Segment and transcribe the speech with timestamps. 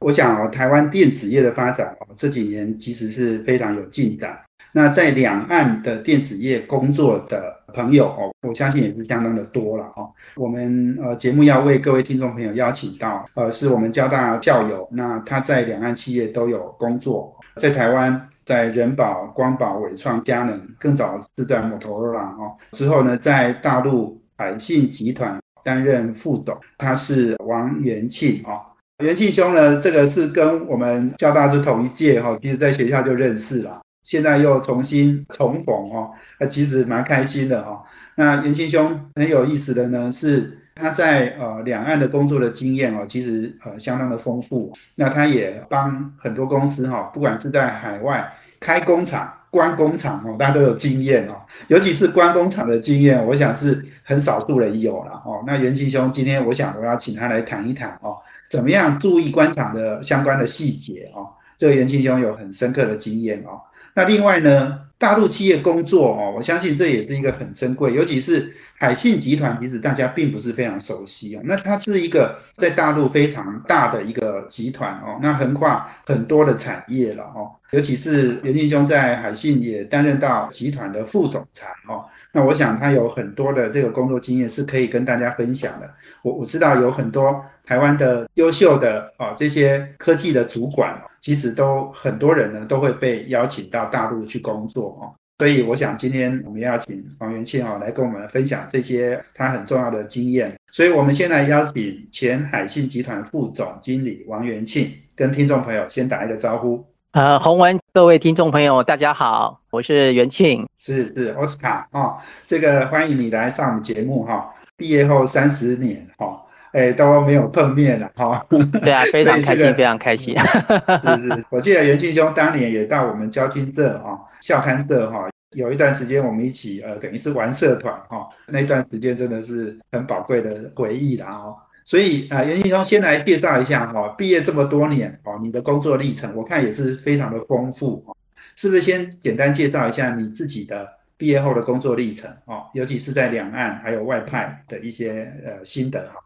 [0.00, 4.38] 我想哦，台湾电子业的发展哦，这几年其实是非常有进展。
[4.72, 10.08] 那在两岸的电子业工作的朋友哦，我相信也是相当的多了哦。
[10.36, 22.54] 我们呃节目要为各位听众朋友邀请到，呃，是我们交大校友，那他在两岸企业都有工作，在台湾在人保、光宝、伟创、佳能，更早是在摩托罗拉哦。
[22.72, 28.60] 之后呢，在大陆海信集团担任副董，他是王元庆哦。
[28.98, 37.80] 元庆兄呢，这个是跟我们交大是同一届哈，其实在学校就认识了，现在又重新重逢哈，那其实蛮开心的哈。
[38.16, 44.72] 那元庆兄很有意思的呢，是他在呃两岸的工作的经验哦，其实呃相当的丰富。
[44.96, 51.34] 那他也帮很多公司哈，不管是在海外开工厂、关工厂哦，大家都有经验哦。
[51.68, 55.44] 尤其是关工厂的经验，我想是很少数人有了哦。
[55.46, 58.16] 那元庆兄今天我想我要请他来谈一谈哦。
[58.50, 61.28] 怎么样注意官场的相关的细节哦？
[61.56, 63.60] 这个袁庆兄有很深刻的经验哦。
[63.94, 71.42] 那另外呢，大陆企业工作哦，我相信这也是一个很珍贵，尤其是海信集团，其实大家并不是非常熟悉哦。
[71.44, 77.50] 那它是一个在大陆非常大的一个集团哦，那横跨很多的产业了哦。
[77.72, 82.04] 尤其是袁庆兄在海信也担任到集团的副总裁哦。
[82.38, 85.90] 那我想他有很多的这个工作经验是可以跟大家分享的。
[86.22, 95.10] 我我知道有很多台湾的优秀的啊这些科技的主管，其实都很多人呢都会被邀请到大陆去工作哦。
[95.40, 100.54] 所以我想今天我们要请王元庆啊来跟我们分享这些他很重要的经验。
[100.70, 106.86] 所以我们先来邀请前海信集团副总经理王元庆跟听众朋友先打一个招呼。
[107.10, 112.16] 呃，洪文，各位听众朋友，大家好，我是袁庆，是是奥斯卡哦，
[112.46, 114.54] 这个欢迎你来上我们节目哈。
[114.76, 118.46] 毕业后三十年哈，哎都没有碰面了哈。
[118.84, 120.38] 对啊，非常开心， 非常开心。
[120.38, 131.50] 是是，我记得袁庆兄当年也到我们交军社哈校刊社哈，有一段时间我们一起呃等于是玩社团哈，那段时间真的是很宝贵的回忆了啊。
[131.88, 138.14] 所以啊，袁庆兄先来介绍一下哈，毕业这么多年哦，你的工作历程我看也是非常的丰富哦，
[138.56, 146.20] 是不是先简单介绍一下你自己的毕业后的工作历程哦，尤其是在两岸还有外派的一些呃心得哈。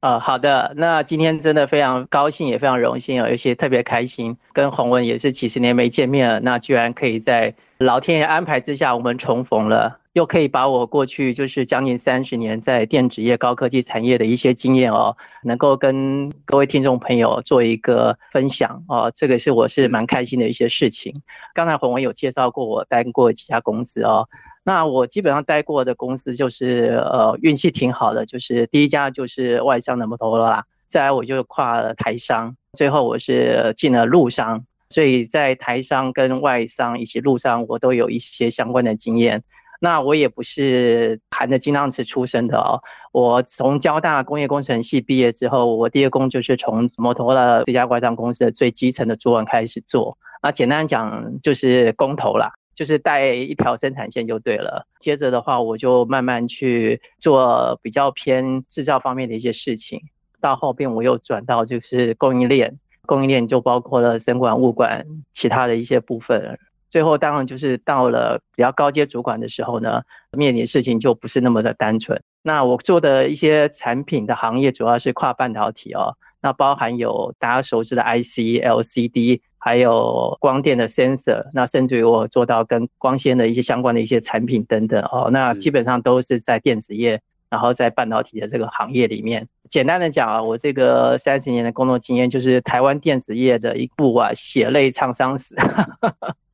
[0.00, 9.98] 呃，好的，那今天真的非常高兴，也非常荣幸哦，而且特别开心，跟洪文也是几十年没见面了，那居然可以在老天爷安排之下，我们重逢了。
[10.14, 21.14] 又可以把我过去就是将近三十年在电子业、高科技产业的一些经验哦，能够跟各位听众朋友做一个分享哦，这个是我是蛮开心的一些事情。
[21.54, 24.28] 刚才洪文有介绍过我待过几家公司哦，
[24.64, 39.42] 那我基本上待过的公司就是呃运气挺好的，就是第一家就是外商的摩托罗拉，再来我就跨了台商，最后我是进了陆商，所以在台商跟外商以及陆商我都有一些相关的经验。
[39.84, 50.16] 那我也不是含着金汤匙出生的哦，我从交大工业工程系毕业之后，我第一工就是从摩托罗这家外商公司的最基层的主管开始做。
[50.40, 54.86] 那简单讲就是工头啦，就是带一条生产线就对了。
[55.00, 60.00] 接着的话，我就慢慢去做比较偏制造方面的一些事情。
[60.40, 66.56] 到后边我又转到就是供应链，供应链就包括了生管、物管其他的一些部分。
[66.92, 72.22] 最后当然就是到了比较高阶主管的时候呢，面临事情就不是那么的单纯。
[72.42, 87.18] 那我做的一些产品的行业主要是跨半导体哦，那包含有大家熟知的 IC、LCD，还有光电的 sensor，那甚至于我做到跟光纤的一些相关的一些产品等等哦，那基本上都是在电子业，
[87.48, 89.48] 然后在半导体的这个行业里面。
[89.70, 95.56] 简单的讲啊，我这个三十年的工作经验就是台湾电子业的一部啊血泪沧桑史。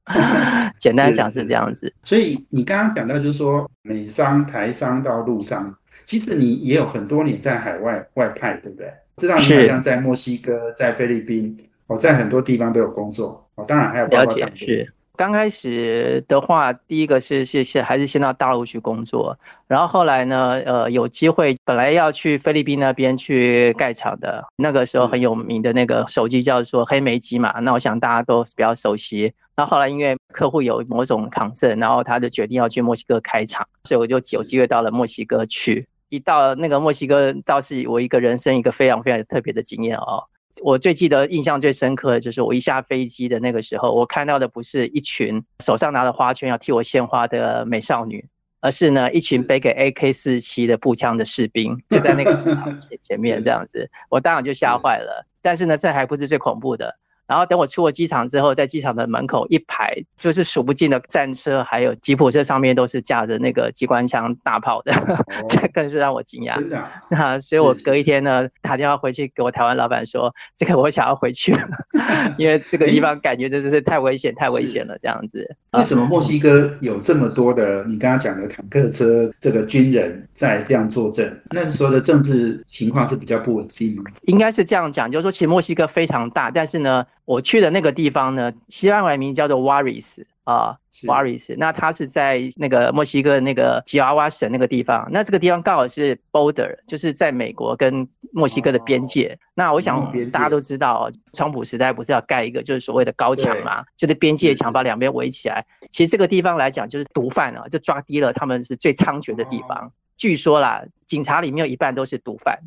[0.79, 5.75] 简单讲是这样子，所以你刚刚讲到就是说美商、台商到陆商，
[6.05, 8.93] 其实你也有很多年在海外外派，对不对？
[9.17, 11.57] 知道你好像在墨西哥、在菲律宾，
[11.89, 14.93] 哦在很多地方都有工作，哦，当然还有了解是。
[15.19, 19.37] 刚开始的话，第一个是是是还是先到大陆去工作，
[19.67, 29.33] 然后后来呢，呃，有机会本来要去菲律宾那边去盖厂的，那个时候很有名的那个手机叫做黑莓机嘛，那我想大家都比较熟悉。
[29.57, 35.85] 那后来因为客户有某种抗胜，然后他就决定要去墨西哥开厂，所以我就有机会到了墨西哥去。
[36.11, 40.23] 一到那个墨西哥，倒是我一个人生一个非常非常特别的经验哦。
[40.63, 48.25] 我最记得印象最深刻的就是我一下飞机的那个时候，我看到的不是一群手上拿着花圈要替我献花的美少女，
[48.61, 52.35] 而是呢一群背给 AK 四七的步枪的士兵，就在那个
[52.77, 55.27] 前 前面这样子，我当然就吓坏了。
[55.41, 56.95] 但是呢，这还不是最恐怖的。
[57.29, 64.93] 然后等我出了机场之后，在机场的门口一排就是数不尽的战车，还有吉普车上面都是架着那个机关枪大炮的，
[65.47, 66.55] 这更是让我惊讶。
[66.55, 66.89] 真的？
[67.11, 71.55] 那所以我隔一天呢，打电话回去给我台湾老板说，这个我想要回去，
[72.39, 75.47] 因为这个地方感觉真的是太危险，太危险了这样子。
[75.73, 81.39] 为什么墨西哥有这么多的你刚刚讲的坦克车，这个军人在这样坐镇？
[81.51, 84.05] 那时候的政治情况是比较不稳定吗？
[84.23, 87.05] 应该是这样讲，就是说其实墨西哥非常大，但是呢。
[87.29, 91.55] 我去的那个地方呢，西班牙名叫做 Waris 啊，Waris。
[91.59, 95.07] 那它是在那个墨西哥那个吉娃娃省那个地方。
[95.13, 99.39] 那这个地方刚好是 border，就是在美国跟墨西哥的边界。
[99.53, 105.63] 那我想大家都知道，川普时代不是要盖一个就是所谓的高墙嘛，就是边界墙把两边围起来。
[105.91, 109.93] 其实这个地方来讲，就是毒贩啊，就抓低了他们是最猖獗的地方。
[110.19, 112.59] 据说啦，警察里面有一半都是毒贩，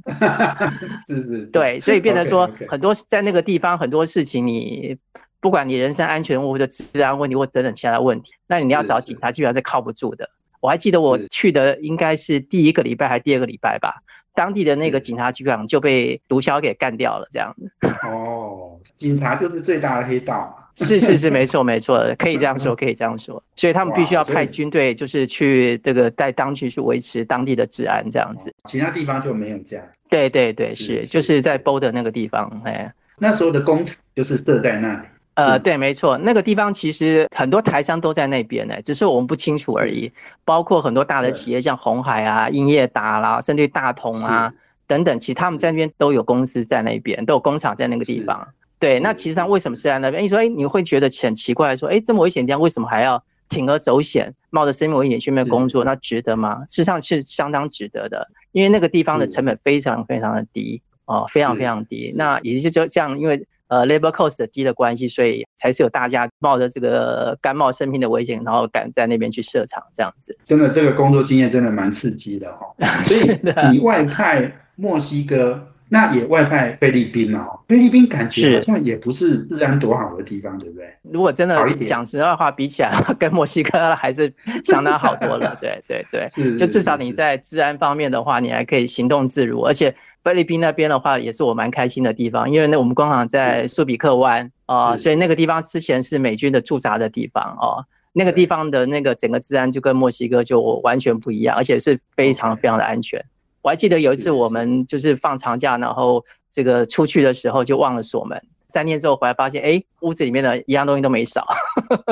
[1.08, 4.98] 是 是，对，所以变得说很多在那个地方很多事情，你
[5.40, 10.28] 不管你人身安全或者治安问题或等等其他的问题，那你要找警察基本上是靠不住的。
[10.62, 14.02] 我还记得我去的应该是第一个礼拜还是第二个礼拜吧，
[14.34, 17.70] 当地的那个警察局长就被毒枭给干掉了，这样子。
[18.08, 20.61] 哦，警察就是最大的黑道。
[20.82, 23.42] 是是是，没错没错，可以这样说，可以这样说。
[23.56, 28.54] 所以他们必须要派军队，就是去这个在当局去维持当地的治安，这样子。
[28.66, 29.86] 其他地方就没有这样。
[30.10, 35.08] 对对对，是就是在 b o 的那个地方，哎，那时候的工厂就是设在那里。
[35.36, 40.12] 呃，对，没错，那个地方其实很多台商都在那边呢，只是我们不清楚而已。
[40.44, 44.54] 包括很多大的企业，像红海啊、英业达啦，甚至大同啊
[44.86, 48.46] 等等，其实他们在那边都有公司在那边，都有工厂在那个地方。
[48.82, 50.24] 对，那其实上为什么是在那边？
[50.24, 55.84] 你说，哎，你会觉得很奇怪，说，哎，这么危险的地方，为什么还要铤而走险，冒着生命危险去那边工作？
[55.84, 56.66] 那值得吗？
[56.68, 62.12] 事实上是相当值得的，因为那个地方的成本非常非常的低哦，非常非常低。
[62.18, 70.36] 那也就是说，像因为呃 labor cost 低的关系，所以才是有大家冒着这个甘冒生命的危险，然后敢在那边去设厂这样子。
[70.44, 72.66] 真的，这个工作经验真的蛮刺激的哈。
[73.06, 73.40] 所以
[73.74, 75.68] 你外派墨西哥。
[75.94, 77.46] 那也外派菲律宾嘛？
[77.68, 80.88] 菲律宾感觉好像也不是治安多好的地方，对不对？
[81.12, 82.90] 如果真的讲实在话，比起来
[83.20, 84.34] 跟墨西哥还是
[84.64, 85.54] 相当好多了。
[85.60, 89.60] 对对对，就至少你在治安方面的话，你还可以行动自如。
[89.64, 89.94] 而且
[90.24, 97.84] 菲律宾那边的话，也是我蛮开心的地方，因为那我们工厂在苏比克湾啊，所以那个地方之前是美军的驻扎的地方哦。
[98.14, 103.22] 那个地方的那个整个治安就跟墨西哥就完全不一样，而且是非常非常的安全。
[103.62, 108.42] 我还记得有一次，我们就是放长假，然后这个出去的时候就忘了锁门。
[108.68, 111.46] 三天之后回来发现，哎，屋子里面的一样东西都没少。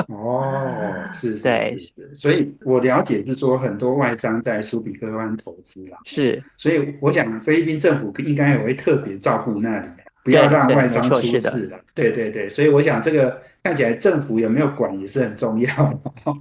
[0.09, 0.43] 哦，
[1.09, 1.77] 是，对，
[2.13, 5.97] 所以我了解是说很多外商在苏比克湾投资了。
[6.03, 9.87] 是，所以我讲菲律宾政府应该也会特别照顾那里，
[10.21, 11.79] 不要让外商出事了。
[11.95, 15.69] 对对对，所以我想这个看起来政府有没有管也是很重要。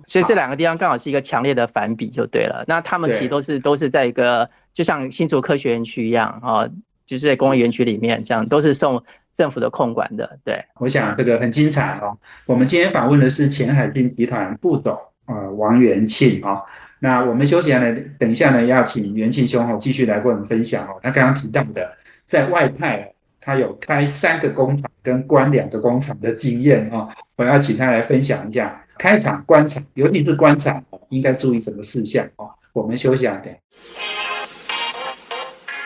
[0.07, 2.65] 所以这两个地方刚好是一个强烈的反比，就对了。
[2.67, 4.49] 那他们其实都是都是在一个。
[4.75, 6.65] 就像新竹科学园区一样啊，
[7.05, 9.03] 就是在工业园区里面，这样都是受
[9.35, 10.39] 政府的控管的。
[10.45, 12.17] 对，我想这个很精彩哦。
[12.47, 16.63] 我们今天访问的是前海军集团副总啊王元庆啊。
[17.01, 21.01] 那我们休息下来，等一下呢，要请元庆兄哦继续来跟我们分享哦。
[21.03, 21.91] 他刚刚提到的
[22.25, 27.09] 在外派，他有开三个工厂跟关两个工厂的经验啊。
[27.37, 32.51] 我要请他来分享一下开厂、关厂，尤其是关厂应该注意什么事项哦。
[32.75, 33.61] 我们休息下来。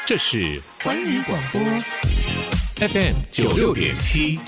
[0.04, 1.60] 这是环宇广播
[2.88, 4.40] FM 九六点七，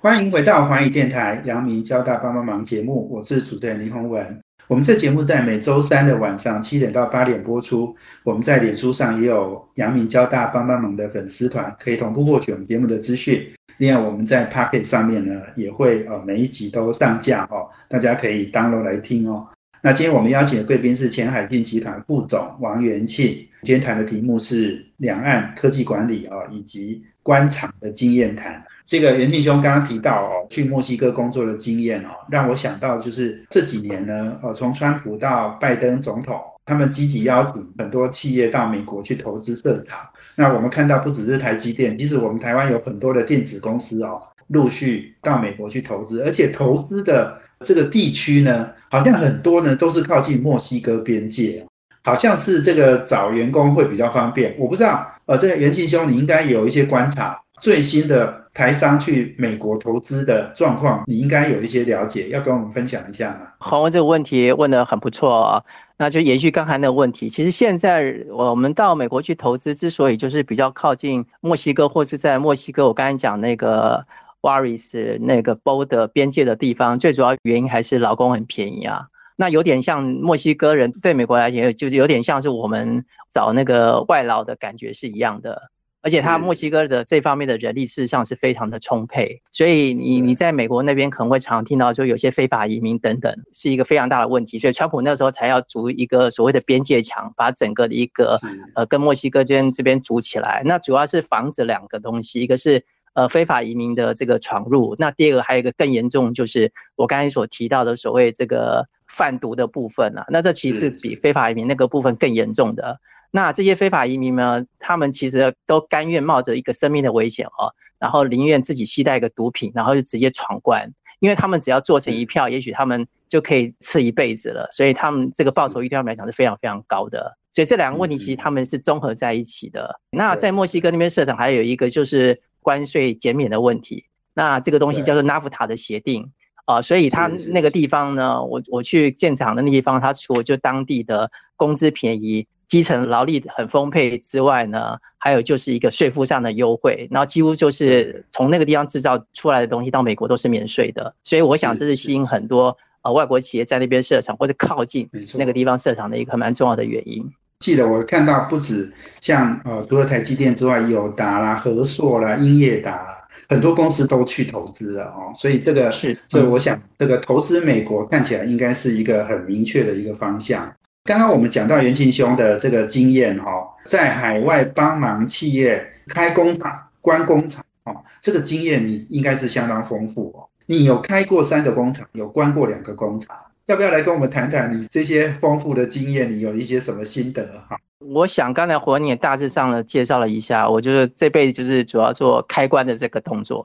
[0.00, 4.45] 欢迎回到环宇电台阳明交大帮帮忙节目，我是主持人林宏文。
[4.68, 7.94] 我们这节目在每周三的晚上七点到八点播出。
[8.24, 13.46] 我们在脸书上也有阳明交大帮帮忙的粉丝团，可以同步获取我们节目的资讯。
[13.76, 19.46] 另外，我们在 Pocket 上面呢，也会呃每一集都上架哦，大家可以 download 来听哦。
[19.82, 23.26] 那今天我们邀请的贵宾是前海信集团副总王元庆，
[23.62, 28.60] 今天谈的题目是两岸科技管理啊，以及官场的经验谈。
[28.86, 39.98] 这个袁庆兄刚刚提到哦，去墨西哥工作的经验哦，让我想到就是这几年呢，呃，从川普到拜登总统，他们积极邀请很多企业到美国去投资设厂。
[40.36, 51.66] 那我们看到不只是台积电，其实我们台湾有很多的电子公司哦，陆续到美国去投资，而且投资的这个地区呢，好像很多呢都是靠近墨西哥边界，
[52.04, 54.54] 好像是这个找员工会比较方便。
[54.58, 63.48] 我不知道，呃，这个袁庆兄，你应该有一些观察，最新的台商去美国投资的状况，你应该有一些了解，要跟我们分享一下吗？
[63.58, 65.64] 洪文这个问题问得很不错。
[65.98, 74.04] 那就延续刚才那个问题，其实现在我们到美国去投资，之所以就是比较靠近墨西哥或是在墨西哥，我刚才讲那个
[74.42, 79.06] Waris 那个 border 边界的地方，最主要原因还是劳工很便宜啊。
[79.36, 85.70] 那有点像墨西哥人对美国来讲，就是有点像是我们找那个外劳的感觉是一样的。
[86.06, 94.56] 而且他墨西哥的这方面的人力事实上是非常的充沛，所以你你在美国那边可能会常听到，就有些非法移民等等，是一个非常大的问题。
[94.56, 98.38] 所以川普那时候才要筑一个所谓的边界墙，把整个的一个
[98.76, 100.62] 呃跟墨西哥这边这边筑起来。
[100.64, 102.84] 那主要是防止两个东西，一个是
[103.14, 110.24] 呃非法移民的这个闯入，那第二个还有一个更严重，就是我刚才所提到的所谓这个贩毒的部分啊。
[110.28, 113.00] 那这其实比非法移民那个部分更严重的。
[113.36, 114.64] 那这些非法移民呢？
[114.78, 120.90] 他们其实都甘愿冒着一个生命的危险哦，然后宁愿自己携带一个毒品，然后就直接闯关，
[121.20, 124.66] 因为他们只要做成一票，也许他们就可以吃一辈子了。
[124.72, 127.36] 所以他们这个报酬对他们来讲是非常非常高的。
[127.52, 130.00] 所以这两个问题其实他们是综合在一起的。
[130.10, 134.06] 那在墨西哥那边设厂还有一个就是关税减免的问题。
[134.32, 136.32] 那这个东西叫做纳夫塔的协定
[136.64, 142.46] 啊，所以他那个地方呢，我我去建厂的那地方，他除了就当地的工资便宜。
[142.68, 157.24] 基层劳力很丰沛之外呢，还有就是一个税负上的优惠，然后几乎就是从那个地方制造出来的东西到美国都是免税的，所以我想这是吸引很多呃外国企业在那边设厂或者靠近那个地方设厂的一个蛮重要的原因。
[157.60, 163.16] 记得我看到不止像呃除了台积电之外，友达啦、和硕啦、英业达
[163.48, 170.74] 很多公司都去投资了哦，所以这个是，所以我想这个投资美国看起来应该是一个很明确的一个方向。
[171.06, 173.48] 刚刚我们讲到袁庆兄的这个经验哈，
[173.84, 180.50] 在海外帮忙企业开工厂、关工厂哦，这个经验你应该是相当丰富哦。
[180.66, 183.36] 你有开过三个工厂，有关过两个工厂，
[183.66, 186.28] 要不要来跟我们谈谈你这些丰富的经验？
[186.28, 187.78] 你有一些什么心得哈？
[188.00, 193.64] 我想刚才火你也大致上的介绍了一下，我就是这辈子就是主要做开关的这个动作。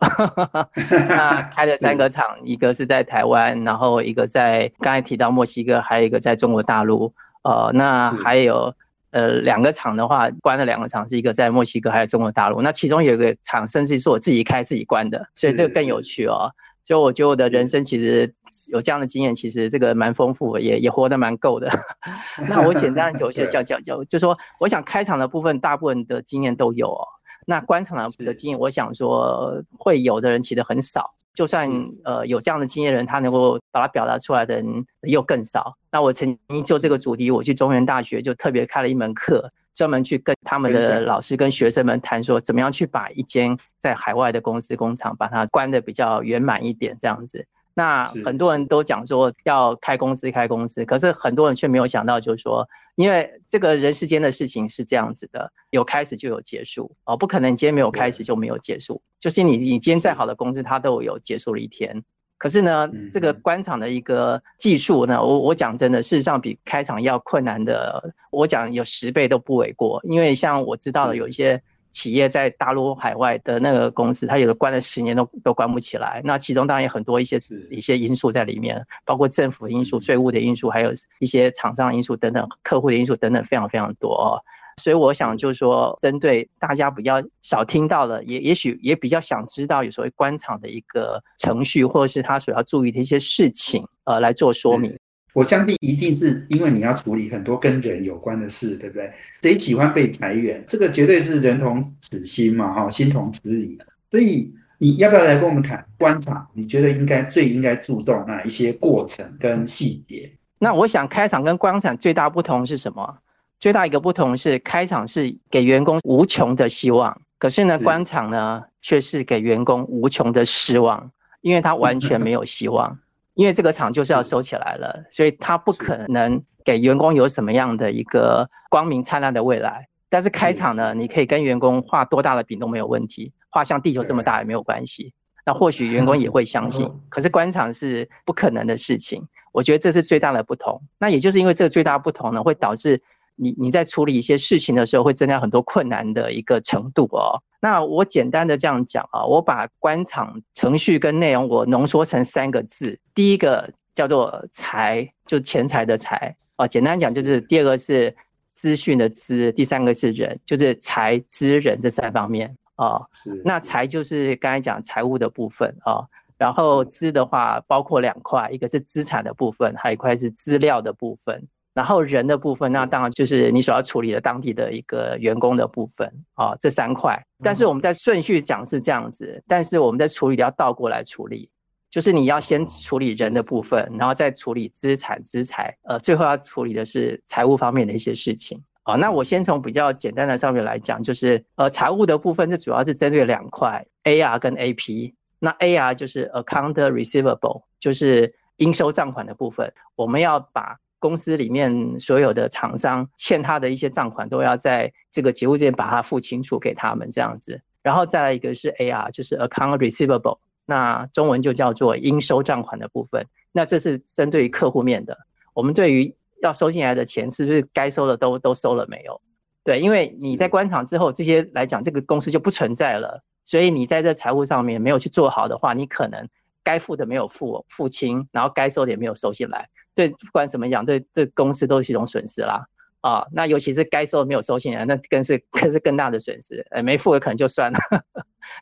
[1.09, 7.11] 那开了三个厂，一个是在台湾，然后一个在刚才提到墨西哥，还有一个在中国大陆。
[7.43, 8.73] 呃，那还有
[9.11, 12.61] 呃两个厂的话，关了两个厂，是一个在墨西哥，还有中国大陆。
[12.61, 16.51] 那其中有一个厂，甚至是我自己开自己关的，所以这个更有趣哦。
[16.83, 18.33] 所以我觉得我的人生其实
[18.71, 21.69] 有这样的经验，其实这个蛮丰富，也也活得蛮够的。
[22.49, 27.05] 那我简单就 就小小就就说，我想开场的部分，大部分的经验都有哦。
[27.45, 31.13] 那关场的经验，我想说会有的人其实很少。
[31.33, 31.69] 就算
[32.03, 35.73] 呃有这样的经验人，他能够把它表达出来的人又更少。
[35.91, 47.45] 那我曾经就这个主题，我去中原大学就特别开了一门课，专门去跟他们的老师跟学生们谈说，怎么样去把一间在海外的公司工厂把它关的比较圆满一点，这样子。
[47.73, 59.01] 那很多人都讲说要开公司开公司，可是很多人却没有想到，就是说，因为这个人世间的事情是这样子的，有开始就有结束哦，不可能你今天没有开始就没有结束。
[59.19, 62.03] 就是你你今天再好的公司，它都有结束的一天。
[62.37, 70.01] 可是呢，这个关厂的一个技术呢，我我讲真的，事实上比开场要困难的，我讲有十倍都不为过。
[70.03, 71.61] 因为像我知道的有一些。
[71.91, 76.21] 企业在大陆海外的那个公司，它有的关了十年都都关不起来。
[76.23, 84.39] 那其中当然有很多一些一些因素在里面，包括政府因素、税务的因素，还有一些厂商因素等等、客户的因素等等，非常非常多哦。
[84.77, 94.97] 所以我想就是说，针对大家比较少听到的，也也许也比较想知道有所谓官场的一个程序，或者是他所要注意的一些事情，呃，来做说明。
[95.33, 99.11] 我相信一定是因为你要处理很多跟人有关的事，对不对？
[99.41, 100.63] 谁喜欢被裁员？
[100.67, 103.77] 这个绝对是人同此心嘛，哈，心同此理。
[104.09, 106.45] 所以你要不要来跟我们谈观察？
[106.53, 110.29] 你觉得应该最应该注重哪一些过程跟细节？
[110.59, 113.17] 那我想开场跟观场最大不同是什么？
[113.59, 121.09] 最大一个不同是开场是给员工无穷的希望，可是呢，官场呢却是给员工无穷的失望，
[121.41, 122.99] 因为他完全没有希望。
[123.33, 129.87] 因为这个厂就是要收起来了，所以他不可能给员工有什么样的一个光明灿烂的未来。
[130.09, 135.13] 但是开厂呢，你可以跟员工画多大的饼都没有问题，画像地球这么大也没有关系。
[135.45, 139.25] 那或许员工也会相信， 可是关场是不可能的事情。
[139.53, 140.81] 我觉得这是最大的不同。
[140.99, 143.01] 那也就是因为这个最大不同呢，会导致
[143.35, 147.41] 你你在处理一些事情的时候，会增加很多困难的一个程度哦。
[147.59, 156.67] 那我简单的这样讲啊，我把官场程序跟内容我浓缩成三个字，第一个叫做财，就钱财的财啊。
[156.67, 158.15] 简单讲就是，第二个是
[158.55, 163.01] 资讯的资，第三个是人，就是财资人这三方面啊。
[163.43, 166.03] 那财就是刚才讲财务的部分啊。
[166.37, 171.47] 然后资的话包括两块，一个是资产的部分，还有一块是资料的部分。
[171.73, 177.17] 然后人的部分，那当然就是你所要处理的当地的一个员工的部分啊，这三块。
[177.43, 181.49] 但是我们在顺序讲是这样子，但是我们在处理要倒过来处理，
[181.89, 188.95] 就是你要先处理人的部分，然后再处理资产、资财，呃，最后要处理的是财务方面的一些事情啊。
[188.95, 195.13] 那我先从比较简单的上面来讲，就是呃，财务的部分，这主要是针对两块，AR 跟 AP。
[195.43, 199.73] 那 AR 就是 account receivable，就是应收账款的部分。
[199.95, 207.59] 我们要把公司里面所有的厂商欠他的一些账款，都要在这个结务间把它付清楚给他们这样子。
[207.81, 213.25] 然后再来一个是 AR，就是 account receivable，那中文就叫做应收账款的部分。
[213.51, 215.17] 那这是针对于客户面的。
[215.55, 219.19] 我们对于要收进来的钱，是不是该收的都都收了没有？
[219.63, 223.23] 对，因为你在关厂之后，这些来讲，这个公司就不存在了。
[223.43, 226.29] 所以你在这财务上面没有去做好的话，你可能
[226.63, 229.67] 该付的没有付付清，然后该收的也没有收进来。
[229.93, 232.65] 对，不管怎么讲，这这公司都是一种损失啦。
[233.01, 236.65] 啊，那尤其是该收的没有收进来，那更是 更是更大的损失。
[236.69, 237.79] 呃，没付的可能就算了，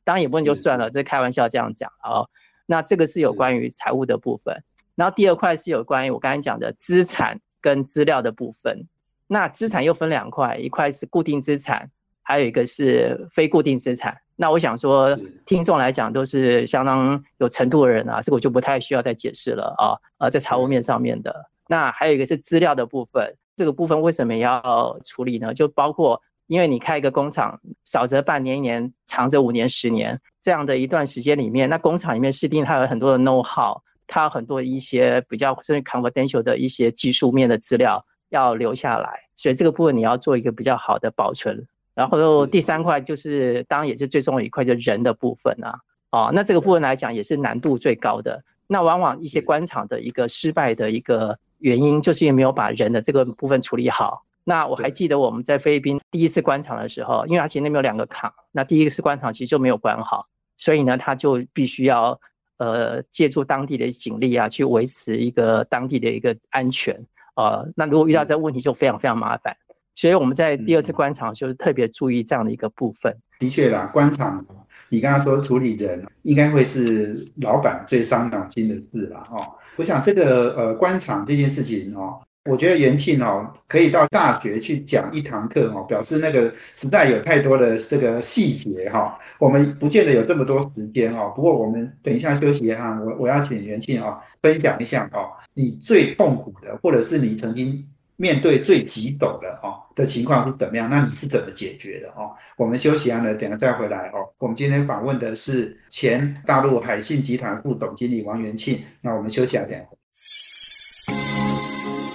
[0.05, 2.29] 当然也不能就算了，这开玩笑这样讲哦。
[2.65, 4.63] 那这个是有关于财务的部分，
[4.95, 8.87] 然后第二块是有关于我刚才讲的资产跟资料的部分。
[9.27, 11.91] 那资产又分两块，一块是固定资产，
[12.29, 14.15] 还有一个是非固定资产。
[14.35, 15.17] 那我想说，
[15.47, 19.97] 听众来讲都是相当有程度的人啊，这个我就不太需要再解释了啊。
[20.19, 21.33] 呃，在财务面上面的，
[21.67, 25.51] 那还有一个是资料的部分，这个部分为什么要处理呢？
[25.55, 41.67] 就包括，因为你开一个工厂，少则半年、一年，长则五年、十年这样的一段时间里面，那工厂里面势定它有很多的 know how，它有很多一些比较甚至 confidential 的一些技术面的资料要留下来，所以这个部分你要做一个比较好的保存。
[41.99, 45.77] 然后第三块就是，当然也是最重要一块，就人的部分啊。
[46.11, 48.41] 哦，那这个部分来讲也是难度最高的。
[48.67, 54.23] 那往往一些官场的一个失败的一个原因，就是因为没有把人的这个部分处理好。
[54.45, 62.17] 那我还记得我们在菲律宾第一次官场的时候，因为它其实那边有两个厂，那第一次官场其实就没有关好，所以呢，他就必须要
[62.59, 66.95] 呃借助当地的警力啊，去维持一个当地的一个安全。
[67.35, 69.53] 呃，那如果遇到这个问题，就非常非常麻烦。
[69.99, 73.13] 所以我们在第二次官场就是特别注意这样的一个部分。
[73.37, 74.45] 的确啦，官场，
[74.87, 79.45] 你刚刚说处理人，应该会是老板最伤脑筋的事了哦。
[79.75, 91.33] 我想这个呃官场这件事情哦，我觉得元庆哦可以到大学去讲一堂课哦，表示那个时代有太多的这个细节哈，我们不见得有这么多时间哦。
[91.35, 97.85] 不过我们等一下休息哈，我我要请元庆哦分享一下哦，你最痛苦的，或者是你曾经。
[98.21, 100.89] 面对最棘手的哦的情况是怎么样？
[100.89, 102.35] 那你是怎么解决的哦？
[102.57, 104.27] 我们休息完了，等下再回来哦。
[104.39, 108.77] 我们今天访问的是前大陆海信集团副总经理王元庆。
[108.99, 109.79] 那我们休息下，等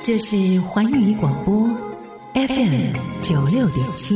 [0.02, 1.66] 这是环宇广播
[2.34, 4.14] FM 九六点七，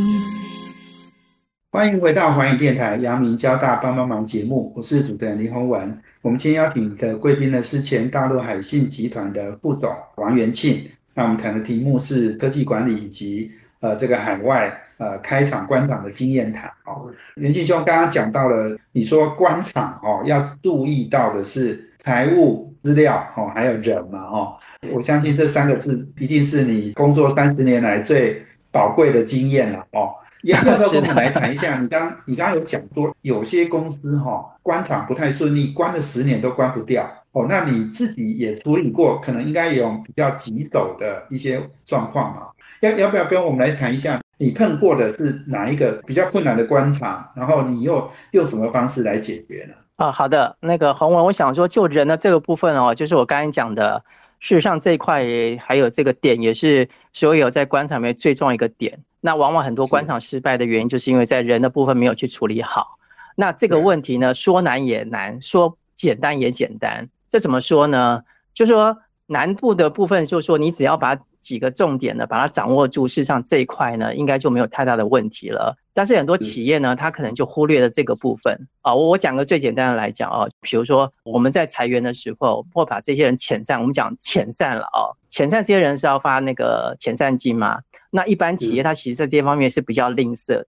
[1.72, 6.02] 欢迎回到环宇电台阳明交大帮帮忙节目，我是主持人林宏文。
[6.20, 10.86] 我们今天邀请的贵宾呢是前大陆海信集团的副总王元庆。
[11.18, 13.50] 那我们谈的题目是科技管理以及
[13.80, 17.10] 呃这个海外呃开厂关厂的经验谈哦。
[17.34, 24.54] 袁庆兄刚刚讲到了，你说官场哦要注意到的是财务资料哦，还有人嘛哦。
[24.92, 30.14] 我相信这三个字一定是你工作三十年来最宝贵的经验了哦。
[30.44, 31.80] 要不要跟我们来谈一下？
[31.80, 37.04] 你刚你刚刚有讲说有些公司哈官场不太顺利，关了十年都关不掉。
[37.32, 42.48] 哦，那你自己也处理过，可能应该有比较棘手的一些状况嘛？
[42.80, 49.74] 要要不要跟我们来谈一下，你碰过的是哪一个比较困难的关卡，然后你又用什么方式来解决呢？
[49.96, 54.02] 啊，好的，那个洪文，我想说，就人的这个部分哦，就是我刚才讲的，
[54.38, 55.24] 事实上这一块
[55.60, 58.98] 还有这个点，也是所有在官场里面最重要一个点。
[59.20, 62.96] 那往往很多官场失败的原因，就是因为在人的部分没有去处理好。
[63.34, 67.08] 那这个问题呢，说难也难，说简单也简单。
[67.28, 68.22] 这怎么说呢？
[68.54, 75.76] 就说南部的部分就是说，你只要把几个重点呢，把它掌握住，事实上这一块呢，应该就没有太大的问题了。
[75.92, 78.94] 但是很多企业呢，它可能就忽略了这个部分啊。
[78.94, 87.78] 我我讲个最简单的来讲啊，比如说我们在裁员的时候，或把这些人遣散，我们讲遣散了啊，遣散这些人是要发那个遣散金嘛？
[88.10, 90.66] 那一般企业它其实在这方面是比较吝啬的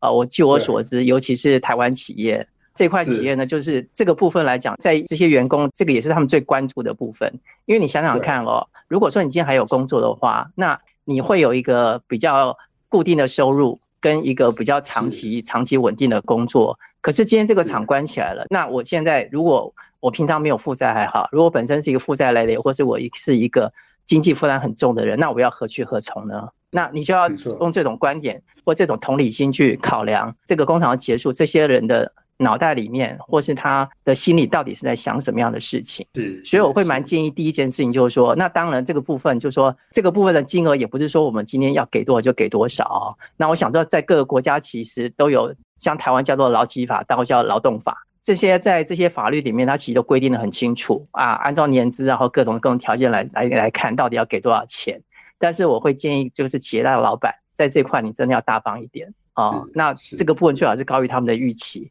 [0.00, 0.10] 啊。
[0.10, 2.46] 我据我所知，尤其是台湾企业。
[2.74, 7.30] 这块企业呢，就是这个部分来讲，在这些员工，这个也是他们最关注的部分。
[7.66, 12.56] 因为你想想看哦，如果说你今天还有工作的话，那你会有一个比较
[12.88, 16.78] 固定的收入，跟一个比较长期、长期稳定的工作。
[17.00, 23.70] 可是今天这个厂关起来了，那我现在如果我平常没有负债还好，如果本身是一个负债累累，或是我是一个
[24.06, 26.48] 经济负担很重的人，那我要何去何从呢？
[26.70, 32.10] 那你就要用这种观点或这种同理心去考量，这个工厂要结束，这些人的。
[32.40, 36.06] 脑袋里面，或是他的心里到底是在想什么样的事情？
[36.14, 43.16] 是，所以我会蛮建议第一件事情就是说，那当然这个部分就是说，这个部分的金额也不是说我们今天要给多少就给多少。
[43.36, 55.00] 那我想知道，在各个国家其实都有像台湾叫做劳基法，或叫劳动法，这些在这些法律里面，它其实都规定的很清楚啊，按照年资然后各种各种条件来来来看，到底要给多少钱。
[55.38, 59.62] 但是我会建议，就是企业的老板在这块你真的要大方一点啊。
[59.74, 61.90] 那这个部分最好是高于他们的预期。